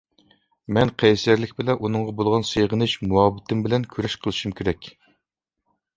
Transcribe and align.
مەن 0.77 0.91
قەيسەرلىك 1.03 1.53
بىلەن 1.59 1.77
ئۇنىڭغا 1.87 2.15
بولغان 2.21 2.47
سېغىنىش، 2.53 2.97
مۇھەببىتىم 3.13 3.63
بىلەن 3.69 3.87
كۈرەش 3.95 4.17
قىلىشىم 4.25 4.57
كېرەك. 4.61 4.93